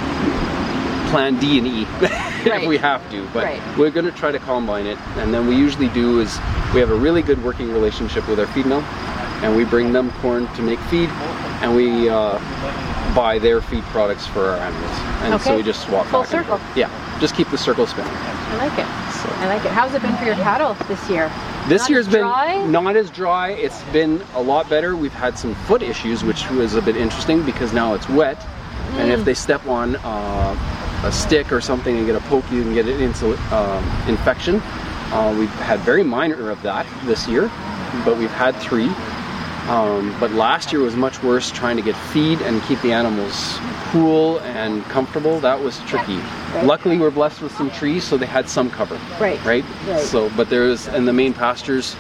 plan 1.12 1.39
D 1.39 1.57
and 1.57 1.67
E 1.67 1.86
Right. 2.45 2.63
if 2.63 2.67
we 2.67 2.77
have 2.77 3.09
to. 3.12 3.25
But 3.33 3.43
Right. 3.45 3.77
we're 3.77 3.91
going 3.91 4.05
to 4.05 4.12
try 4.12 4.31
to 4.31 4.39
combine 4.39 4.86
it. 4.86 4.97
And 5.17 5.33
then 5.33 5.47
we 5.47 5.55
usually 5.55 5.88
do 5.89 6.19
is 6.19 6.38
we 6.74 6.79
have 6.79 6.91
a 6.91 6.95
really 6.95 7.21
good 7.21 7.43
working 7.43 7.71
relationship 7.71 8.27
with 8.27 8.39
our 8.39 8.47
feed 8.47 8.65
mill, 8.65 8.81
and 9.41 9.55
we 9.55 9.63
bring 9.65 9.93
them 9.93 10.12
corn 10.21 10.47
to 10.55 10.62
make 10.62 10.79
feed, 10.91 11.09
and 11.62 11.75
we 11.75 12.09
uh, 12.09 12.38
buy 13.15 13.39
their 13.39 13.62
feed 13.62 13.83
products 13.86 14.27
for 14.27 14.50
our 14.50 14.57
animals. 14.57 14.91
And 15.24 15.41
so 15.41 15.55
we 15.55 15.63
just 15.63 15.81
swap 15.86 16.05
Full 16.07 16.21
back 16.24 16.33
and 16.33 16.43
circle. 16.45 16.57
forth. 16.57 16.77
Yeah, 16.77 17.17
just 17.19 17.36
keep 17.36 17.50
the 17.50 17.57
circle 17.57 17.88
spinning. 17.88 18.12
I 18.13 18.67
like 18.67 18.77
it. 18.79 18.86
So. 19.27 19.34
I 19.34 19.48
like 19.48 19.63
it. 19.65 19.72
How's 19.72 19.93
it 19.93 20.01
been 20.01 20.15
for 20.17 20.25
your 20.25 20.36
cattle 20.36 20.74
this 20.88 21.10
year? 21.10 21.29
This 21.67 21.81
Not 21.81 21.89
year's 21.89 22.07
been 22.07 22.22
dry? 22.22 22.65
not 22.65 22.96
as 22.96 23.10
dry. 23.12 23.50
It's 23.51 23.84
been 23.91 24.22
a 24.36 24.41
lot 24.41 24.69
better. 24.69 24.96
We've 24.96 25.13
had 25.13 25.38
some 25.38 25.53
foot 25.53 25.81
issues, 25.84 26.24
which 26.24 26.50
was 26.51 26.75
a 26.75 26.81
bit 26.81 26.96
interesting 26.96 27.43
because 27.43 27.74
now 27.74 27.93
it's 27.93 28.07
wet, 28.10 28.38
and 28.93 29.12
Mm. 29.12 29.19
if 29.19 29.25
they 29.25 29.34
step 29.34 29.67
on 29.67 29.98
uh, 29.98 30.55
a 31.03 31.12
stick 31.12 31.51
or 31.51 31.60
something 31.62 31.98
and 31.98 32.05
get 32.07 32.15
a 32.15 32.22
poke, 32.22 32.50
you 32.51 32.63
can 32.63 32.74
get 32.74 32.86
an 32.88 33.00
insul- 33.00 33.38
um 33.51 33.84
infection. 34.07 34.62
Uh, 35.12 35.36
we've 35.38 35.50
had 35.62 35.79
very 35.81 36.03
minor 36.03 36.50
of 36.50 36.62
that 36.63 36.86
this 37.05 37.27
year, 37.27 37.51
but 38.05 38.17
we've 38.17 38.31
had 38.34 38.55
three. 38.55 38.89
Um, 39.67 40.17
but 40.19 40.31
last 40.31 40.71
year 40.71 40.81
was 40.81 40.95
much 40.95 41.21
worse 41.21 41.51
trying 41.51 41.75
to 41.75 41.83
get 41.83 41.95
feed 41.95 42.41
and 42.41 42.62
keep 42.63 42.79
the 42.81 42.93
animals 42.93 43.57
cool 43.91 44.39
and 44.39 44.83
comfortable. 44.86 45.41
That 45.41 45.59
was 45.62 45.79
tricky. 45.81 46.15
Right. 46.17 46.63
Luckily, 46.65 46.97
we're 46.97 47.12
blessed 47.12 47.41
with 47.41 47.51
some 47.51 47.69
trees, 47.71 48.05
so 48.05 48.17
they 48.17 48.25
had 48.25 48.47
some 48.47 48.69
cover. 48.69 48.95
Right. 49.19 49.43
Right. 49.43 49.65
Right. 49.86 50.00
So, 50.00 50.29
but 50.38 50.50
there's 50.50 50.88
in 50.88 51.03
the 51.05 51.12
main 51.12 51.33
pastures, 51.33 51.97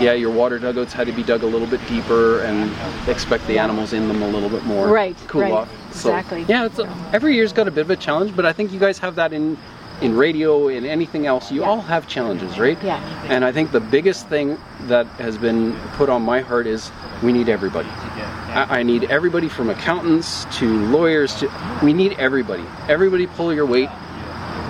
yeah, 0.00 0.12
your 0.12 0.30
water 0.30 0.58
dugouts 0.60 0.92
had 0.92 1.06
to 1.08 1.12
be 1.12 1.22
dug 1.24 1.42
a 1.42 1.46
little 1.46 1.66
bit 1.66 1.80
deeper 1.88 2.40
and 2.42 2.70
expect 3.08 3.46
the 3.48 3.58
animals 3.58 3.92
in 3.92 4.06
them 4.06 4.22
a 4.22 4.28
little 4.28 4.50
bit 4.50 4.64
more. 4.64 4.86
Right, 4.86 5.16
Cool 5.26 5.42
right. 5.42 5.52
off. 5.52 5.94
So, 5.94 6.10
Exactly. 6.10 6.44
Yeah, 6.48 6.66
it's 6.66 6.78
a, 6.78 7.10
every 7.12 7.34
year's 7.34 7.52
got 7.52 7.66
a 7.66 7.70
bit 7.70 7.80
of 7.80 7.90
a 7.90 7.96
challenge, 7.96 8.36
but 8.36 8.44
I 8.46 8.52
think 8.52 8.70
you 8.72 8.78
guys 8.78 8.98
have 8.98 9.16
that 9.16 9.32
in 9.32 9.56
in 10.00 10.16
radio 10.16 10.68
in 10.68 10.84
anything 10.86 11.26
else. 11.26 11.50
You 11.50 11.62
Yeah. 11.62 11.68
all 11.68 11.80
have 11.80 12.06
challenges, 12.06 12.58
right? 12.58 12.78
Yeah. 12.82 13.00
And 13.28 13.44
I 13.44 13.52
think 13.52 13.72
the 13.72 13.80
biggest 13.80 14.28
thing 14.28 14.58
that 14.86 15.06
has 15.18 15.36
been 15.36 15.74
put 15.96 16.08
on 16.08 16.22
my 16.22 16.40
heart 16.40 16.66
is 16.66 16.92
we 17.22 17.32
need 17.32 17.48
everybody. 17.48 17.88
I, 17.88 18.78
I 18.78 18.82
need 18.82 19.04
everybody 19.10 19.48
from 19.48 19.70
accountants 19.70 20.46
to 20.58 20.66
lawyers 20.86 21.34
to 21.36 21.50
we 21.82 21.92
need 21.92 22.12
everybody. 22.18 22.64
Everybody 22.88 23.26
pull 23.26 23.52
your 23.52 23.66
weight, 23.66 23.90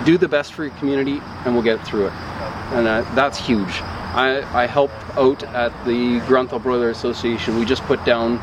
do 0.05 0.17
the 0.17 0.27
best 0.27 0.53
for 0.53 0.63
your 0.65 0.73
community, 0.75 1.21
and 1.45 1.53
we'll 1.53 1.63
get 1.63 1.85
through 1.85 2.07
it. 2.07 2.13
And 2.73 2.87
uh, 2.87 3.01
that's 3.15 3.37
huge. 3.37 3.81
I, 4.11 4.41
I 4.53 4.65
help 4.65 4.91
out 5.17 5.43
at 5.43 5.71
the 5.85 6.19
Grunthal 6.21 6.61
Broiler 6.61 6.89
Association. 6.89 7.59
We 7.59 7.65
just 7.65 7.83
put 7.83 8.03
down 8.05 8.37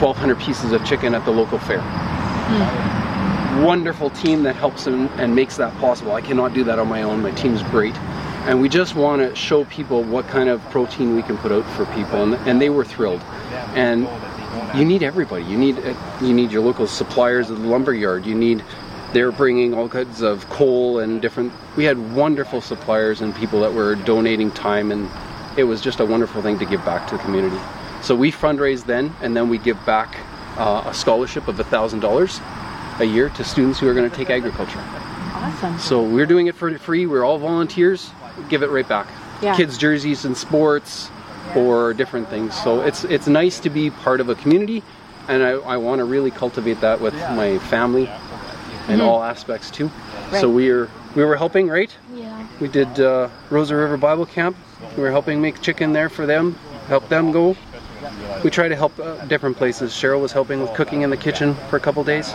1,200 0.00 0.38
pieces 0.38 0.70
of 0.72 0.84
chicken 0.84 1.14
at 1.14 1.24
the 1.24 1.32
local 1.32 1.58
fair. 1.58 1.82
Wonderful 3.60 4.10
team 4.10 4.42
that 4.44 4.56
helps 4.56 4.86
and, 4.86 5.10
and 5.20 5.34
makes 5.34 5.56
that 5.58 5.76
possible. 5.78 6.12
I 6.12 6.22
cannot 6.22 6.54
do 6.54 6.64
that 6.64 6.78
on 6.78 6.88
my 6.88 7.02
own. 7.02 7.22
My 7.22 7.32
team's 7.32 7.62
great. 7.64 7.94
And 8.46 8.60
we 8.60 8.68
just 8.68 8.94
want 8.94 9.22
to 9.22 9.36
show 9.36 9.64
people 9.66 10.02
what 10.02 10.26
kind 10.26 10.48
of 10.48 10.60
protein 10.70 11.14
we 11.14 11.22
can 11.22 11.36
put 11.38 11.52
out 11.52 11.64
for 11.76 11.84
people. 11.94 12.22
And, 12.22 12.34
and 12.48 12.60
they 12.60 12.70
were 12.70 12.84
thrilled. 12.84 13.20
And 13.74 14.08
you 14.74 14.84
need 14.84 15.02
everybody. 15.02 15.44
You 15.44 15.58
need 15.58 15.76
you 16.20 16.32
need 16.32 16.50
your 16.50 16.62
local 16.62 16.86
suppliers 16.86 17.50
at 17.50 17.58
the 17.58 17.66
lumber 17.66 17.92
yard. 17.92 18.26
You 18.26 18.34
need 18.34 18.64
they're 19.12 19.32
bringing 19.32 19.74
all 19.74 19.88
kinds 19.88 20.22
of 20.22 20.48
coal 20.48 20.98
and 20.98 21.20
different. 21.20 21.52
We 21.76 21.84
had 21.84 22.14
wonderful 22.14 22.60
suppliers 22.60 23.20
and 23.20 23.34
people 23.34 23.60
that 23.60 23.72
were 23.74 23.94
donating 23.94 24.50
time, 24.50 24.90
and 24.90 25.10
it 25.58 25.64
was 25.64 25.80
just 25.80 26.00
a 26.00 26.06
wonderful 26.06 26.40
thing 26.42 26.58
to 26.58 26.64
give 26.64 26.84
back 26.84 27.06
to 27.08 27.16
the 27.16 27.22
community. 27.22 27.58
So 28.02 28.16
we 28.16 28.32
fundraise 28.32 28.84
then, 28.84 29.14
and 29.20 29.36
then 29.36 29.48
we 29.48 29.58
give 29.58 29.84
back 29.84 30.16
uh, 30.56 30.84
a 30.86 30.94
scholarship 30.94 31.48
of 31.48 31.56
thousand 31.66 32.00
dollars 32.00 32.40
a 33.02 33.04
year 33.04 33.28
to 33.30 33.44
students 33.44 33.78
who 33.80 33.88
are 33.88 33.94
going 33.94 34.08
to 34.08 34.16
take 34.16 34.30
agriculture. 34.30 34.78
Awesome. 34.78 35.78
So 35.78 36.02
we're 36.02 36.26
doing 36.26 36.46
it 36.46 36.54
for 36.54 36.76
free. 36.78 37.06
We're 37.06 37.24
all 37.24 37.38
volunteers. 37.38 38.10
Give 38.48 38.62
it 38.62 38.70
right 38.70 38.88
back. 38.88 39.08
Yeah. 39.42 39.56
Kids 39.56 39.76
jerseys 39.76 40.24
and 40.24 40.36
sports 40.36 41.10
or 41.56 41.92
different 41.94 42.28
things. 42.28 42.54
So 42.62 42.80
it's 42.80 43.04
it's 43.04 43.26
nice 43.26 43.58
to 43.60 43.70
be 43.70 43.90
part 43.90 44.20
of 44.20 44.28
a 44.28 44.36
community, 44.36 44.82
and 45.28 45.42
I, 45.42 45.50
I 45.50 45.76
want 45.78 45.98
to 45.98 46.04
really 46.04 46.30
cultivate 46.30 46.80
that 46.80 47.00
with 47.00 47.14
my 47.14 47.58
family 47.58 48.08
in 48.88 49.00
all 49.00 49.22
aspects 49.22 49.70
too. 49.70 49.86
Right. 50.30 50.40
So 50.40 50.46
Mm-hmm. 50.48 50.56
We're 50.56 50.88
we 51.16 51.24
were 51.24 51.36
helping, 51.36 51.68
right? 51.68 51.94
Yeah. 52.14 52.46
We 52.60 52.68
did 52.68 52.98
uh, 53.00 53.28
Rosa 53.50 53.76
River 53.76 53.96
Bible 53.96 54.24
Camp. 54.26 54.56
We 54.96 55.02
were 55.02 55.10
helping 55.10 55.42
make 55.42 55.60
chicken 55.60 55.92
there 55.92 56.08
for 56.08 56.24
them, 56.24 56.54
help 56.86 57.08
them 57.08 57.32
go. 57.32 57.56
We 58.44 58.50
try 58.50 58.68
to 58.68 58.76
help 58.76 58.98
uh, 58.98 59.24
different 59.26 59.56
places. 59.56 59.92
Cheryl 59.92 60.20
was 60.20 60.32
helping 60.32 60.60
with 60.60 60.72
cooking 60.74 61.02
in 61.02 61.10
the 61.10 61.16
kitchen 61.16 61.54
for 61.70 61.76
a 61.76 61.80
couple 61.80 62.02
days. 62.04 62.34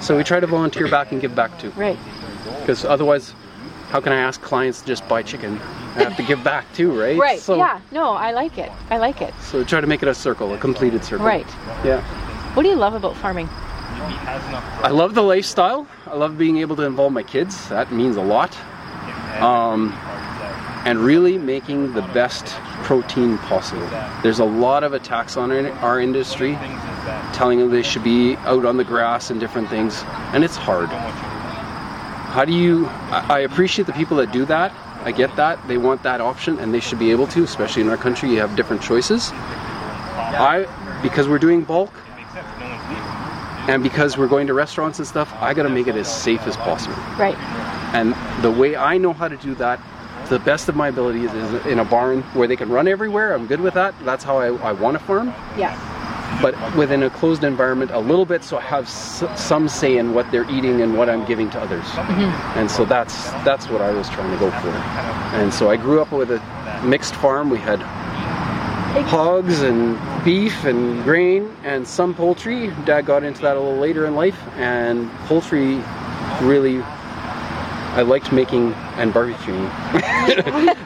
So 0.00 0.16
we 0.16 0.24
try 0.24 0.40
to 0.40 0.46
volunteer 0.46 0.88
back 0.88 1.12
and 1.12 1.20
give 1.20 1.34
back 1.34 1.58
too 1.58 1.70
Right. 1.76 1.98
because 2.60 2.84
otherwise 2.84 3.34
how 3.90 4.00
can 4.00 4.12
i 4.12 4.16
ask 4.16 4.40
clients 4.42 4.80
to 4.80 4.86
just 4.88 5.06
buy 5.08 5.22
chicken 5.22 5.60
i 5.94 6.02
have 6.02 6.16
to 6.16 6.22
give 6.24 6.42
back 6.42 6.64
too 6.74 6.90
right 7.00 7.16
Right. 7.16 7.38
so 7.40 7.54
yeah. 7.56 7.80
No, 7.92 8.10
I 8.14 8.32
like 8.32 8.58
it. 8.58 8.70
I 8.90 8.98
like 8.98 9.22
it. 9.22 9.32
so 9.40 9.62
try 9.62 9.80
to 9.80 9.86
make 9.86 10.02
it 10.02 10.08
a 10.08 10.14
circle 10.14 10.52
a 10.54 10.58
completed 10.58 11.04
circle 11.04 11.24
Right. 11.24 11.46
yeah 11.84 12.00
What 12.54 12.64
do 12.64 12.68
you 12.68 12.74
love 12.74 12.94
about 12.94 13.16
farming? 13.16 13.48
i 14.82 14.90
love 14.90 15.14
the 15.14 15.22
lifestyle 15.22 15.86
i 16.06 16.14
love 16.14 16.36
being 16.36 16.58
able 16.58 16.74
to 16.76 16.82
involve 16.82 17.12
my 17.12 17.22
kids 17.22 17.68
that 17.68 17.92
means 17.92 18.16
a 18.16 18.22
lot 18.22 18.56
um, 19.40 19.92
and 20.84 20.98
really 20.98 21.38
making 21.38 21.92
the 21.94 22.02
best 22.02 22.46
protein 22.86 23.36
possible. 23.38 23.84
There's 24.22 24.38
a 24.38 24.44
lot 24.44 24.84
of 24.84 24.92
attacks 24.92 25.36
on 25.36 25.50
our, 25.50 26.00
industry 26.00 26.52
telling 27.32 27.58
them 27.58 27.72
they 27.72 27.82
should 27.82 28.04
be 28.04 28.36
out 28.36 28.64
on 28.64 28.76
the 28.76 28.84
grass 28.84 29.28
and 29.28 29.40
different 29.40 29.68
things 29.68 30.04
and 30.32 30.44
it's 30.44 30.54
hard. 30.54 30.88
How 30.88 32.44
do 32.44 32.52
you 32.52 32.86
I 32.86 33.26
I 33.28 33.38
appreciate 33.40 33.86
the 33.86 33.92
people 33.92 34.16
that 34.18 34.30
do 34.30 34.44
that. 34.44 34.72
I 35.02 35.10
get 35.10 35.34
that. 35.34 35.66
They 35.66 35.78
want 35.78 36.04
that 36.04 36.20
option 36.20 36.60
and 36.60 36.72
they 36.72 36.78
should 36.78 37.00
be 37.00 37.10
able 37.10 37.26
to 37.28 37.42
especially 37.42 37.82
in 37.82 37.88
our 37.88 37.96
country. 37.96 38.30
You 38.30 38.38
have 38.38 38.54
different 38.54 38.82
choices. 38.82 39.32
I 39.32 40.68
because 41.02 41.26
we're 41.26 41.40
doing 41.40 41.64
bulk 41.64 41.92
and 43.68 43.82
because 43.82 44.16
we're 44.16 44.28
going 44.28 44.46
to 44.46 44.54
restaurants 44.54 45.00
and 45.00 45.08
stuff 45.08 45.28
i 45.40 45.52
got 45.52 45.64
to 45.64 45.68
make 45.68 45.88
it 45.88 45.96
as 45.96 46.06
safe 46.06 46.42
as 46.46 46.56
possible. 46.56 46.94
Right. 47.18 47.36
and 47.98 48.14
the 48.44 48.50
way 48.50 48.76
i 48.76 48.96
know 48.96 49.12
how 49.12 49.26
to 49.26 49.36
do 49.36 49.56
that 49.56 49.80
the 50.28 50.38
best 50.40 50.68
of 50.68 50.76
my 50.76 50.88
ability 50.88 51.24
is, 51.24 51.32
is 51.34 51.66
in 51.66 51.78
a 51.78 51.84
barn 51.84 52.22
where 52.34 52.46
they 52.48 52.56
can 52.56 52.68
run 52.68 52.86
everywhere 52.88 53.34
i'm 53.34 53.46
good 53.46 53.60
with 53.60 53.74
that 53.74 53.94
that's 54.04 54.24
how 54.24 54.38
i, 54.38 54.46
I 54.46 54.72
want 54.72 54.98
to 54.98 55.04
farm 55.04 55.28
Yeah. 55.56 55.74
but 56.42 56.54
within 56.76 57.02
a 57.04 57.10
closed 57.10 57.44
environment 57.44 57.90
a 57.92 57.98
little 58.00 58.24
bit 58.26 58.42
so 58.44 58.58
I 58.58 58.62
have 58.62 58.84
s- 58.84 59.22
some 59.40 59.68
say 59.68 59.96
in 59.98 60.12
what 60.14 60.30
they're 60.30 60.48
eating 60.50 60.82
and 60.82 60.96
what 60.98 61.08
I'm 61.08 61.24
giving 61.24 61.48
to 61.50 61.60
others. 61.60 61.84
Mm-hmm. 61.84 62.58
And 62.58 62.70
so 62.70 62.84
that's 62.84 63.30
that's 63.48 63.68
what 63.68 63.80
I 63.80 63.90
was 63.90 64.08
trying 64.10 64.30
to 64.32 64.38
go 64.38 64.50
for. 64.60 64.68
And 65.38 65.52
so 65.54 65.70
I 65.70 65.76
grew 65.76 66.00
up 66.02 66.10
with 66.12 66.30
a 66.30 66.40
mixed 66.84 67.14
farm. 67.16 67.48
We 67.50 67.58
had 67.58 67.80
hogs 69.08 69.62
and 69.62 69.98
beef 70.24 70.64
and 70.64 71.02
grain 71.04 71.54
and 71.64 71.86
some 71.86 72.14
poultry. 72.14 72.68
Dad 72.84 73.06
got 73.06 73.22
into 73.24 73.42
that 73.42 73.56
a 73.56 73.60
little 73.60 73.78
later 73.78 74.06
in 74.06 74.14
life 74.14 74.38
and 74.56 75.10
poultry 75.26 75.82
really 76.42 76.82
I 77.96 78.02
liked 78.02 78.30
making 78.30 78.74
and 78.98 79.10
barbecuing 79.10 79.70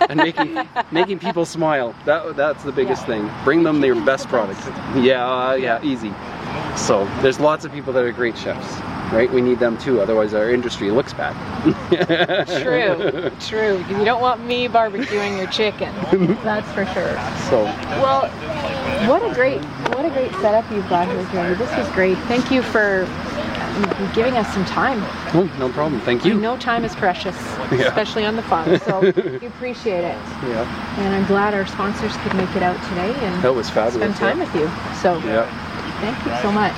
and 0.08 0.16
making 0.16 0.56
making 0.92 1.18
people 1.18 1.44
smile. 1.44 1.92
That 2.04 2.36
that's 2.36 2.62
the 2.62 2.70
biggest 2.70 3.04
thing. 3.04 3.28
Bring 3.42 3.64
them 3.64 3.80
their 3.80 3.96
best 3.96 4.28
product. 4.28 4.60
Yeah, 4.96 5.26
uh, 5.28 5.54
yeah, 5.54 5.82
easy. 5.82 6.12
So 6.76 7.04
there's 7.20 7.40
lots 7.40 7.64
of 7.64 7.72
people 7.72 7.92
that 7.94 8.04
are 8.04 8.12
great 8.12 8.38
chefs, 8.38 8.78
right? 9.12 9.28
We 9.32 9.40
need 9.40 9.58
them 9.58 9.76
too. 9.76 10.00
Otherwise, 10.00 10.34
our 10.34 10.50
industry 10.50 10.92
looks 10.92 11.12
bad. 11.12 11.34
True. 12.62 13.30
True. 13.40 13.84
You 13.88 14.04
don't 14.04 14.20
want 14.20 14.44
me 14.44 14.68
barbecuing 14.68 15.36
your 15.36 15.48
chicken. 15.48 15.92
That's 16.44 16.70
for 16.72 16.86
sure. 16.86 17.14
So 17.50 17.64
Well, 18.00 18.28
what 19.08 19.28
a 19.28 19.34
great 19.34 19.60
what 19.96 20.04
a 20.04 20.10
great 20.10 20.32
setup 20.36 20.70
you've 20.70 20.88
got 20.88 21.08
here, 21.08 21.26
Jerry. 21.32 21.54
This 21.56 21.76
was 21.76 21.88
great. 21.88 22.16
Thank 22.28 22.52
you 22.52 22.62
for 22.62 23.04
giving 24.14 24.36
us 24.36 24.52
some 24.52 24.64
time. 24.64 24.98
oh, 25.34 25.50
no 25.58 25.68
problem. 25.70 26.00
Thank 26.02 26.24
You 26.24 26.34
know 26.34 26.56
time 26.56 26.84
is 26.84 26.94
precious, 26.94 27.36
Yeah. 27.72 27.86
especially 27.88 28.24
on 28.24 28.36
the 28.36 28.42
farm. 28.42 28.78
So 28.80 29.00
we 29.40 29.46
appreciate 29.46 30.04
it. 30.04 30.18
Yeah, 30.48 30.96
And 30.98 31.14
I'm 31.14 31.26
glad 31.26 31.54
our 31.54 31.66
sponsors 31.66 32.16
could 32.18 32.34
make 32.34 32.54
it 32.56 32.62
out 32.62 32.76
today 32.88 33.14
and 33.26 33.42
that 33.42 33.54
was 33.54 33.70
fabulous. 33.70 34.16
spend 34.16 34.16
time 34.16 34.38
with 34.38 34.54
you. 34.54 34.66
So 35.00 35.18
Yeah. 35.26 35.46
thank 36.00 36.18
you 36.26 36.32
so 36.42 36.50
much. 36.52 36.76